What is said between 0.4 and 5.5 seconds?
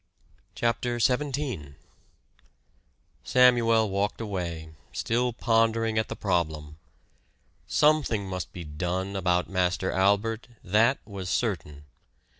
CHAPTER XVII Samuel walked away, still